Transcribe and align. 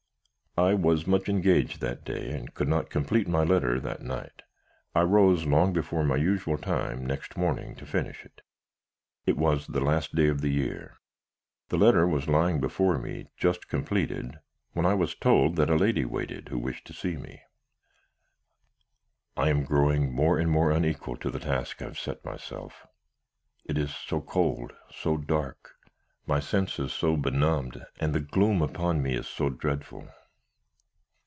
"I 0.57 0.73
was 0.73 1.07
much 1.07 1.29
engaged 1.29 1.79
that 1.79 2.03
day, 2.03 2.29
and 2.31 2.53
could 2.53 2.67
not 2.67 2.89
complete 2.89 3.25
my 3.25 3.41
letter 3.45 3.79
that 3.79 4.01
night. 4.01 4.41
I 4.93 4.99
rose 5.03 5.45
long 5.45 5.71
before 5.71 6.03
my 6.03 6.17
usual 6.17 6.57
time 6.57 7.05
next 7.05 7.37
morning 7.37 7.73
to 7.75 7.85
finish 7.85 8.25
it. 8.25 8.41
It 9.25 9.37
was 9.37 9.65
the 9.67 9.79
last 9.79 10.13
day 10.13 10.27
of 10.27 10.41
the 10.41 10.49
year. 10.49 10.97
The 11.69 11.77
letter 11.77 12.05
was 12.05 12.27
lying 12.27 12.59
before 12.59 12.97
me 12.99 13.27
just 13.37 13.69
completed 13.69 14.39
when 14.73 14.85
I 14.85 14.93
was 14.93 15.15
told 15.15 15.55
that 15.55 15.69
a 15.69 15.75
lady 15.77 16.03
waited, 16.03 16.49
who 16.49 16.59
wished 16.59 16.85
to 16.87 16.93
see 16.93 17.15
me. 17.15 17.41
"I 19.37 19.47
am 19.47 19.63
growing 19.63 20.11
more 20.13 20.37
and 20.37 20.51
more 20.51 20.69
unequal 20.71 21.15
to 21.19 21.29
the 21.31 21.39
task 21.39 21.81
I 21.81 21.85
have 21.85 21.97
set 21.97 22.25
myself. 22.25 22.85
It 23.63 23.77
is 23.77 23.95
so 23.95 24.19
cold, 24.19 24.73
so 24.93 25.15
dark, 25.15 25.75
my 26.27 26.41
senses 26.41 26.87
are 26.87 26.89
so 26.93 27.15
benumbed, 27.15 27.81
and 28.01 28.13
the 28.13 28.19
gloom 28.19 28.61
upon 28.61 29.01
me 29.01 29.15
is 29.15 29.27
so 29.29 29.49
dreadful. 29.49 30.09